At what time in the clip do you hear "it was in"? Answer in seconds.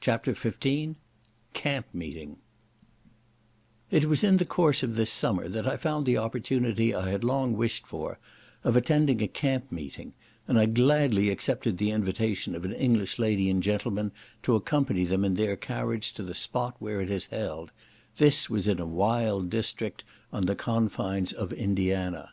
3.90-4.38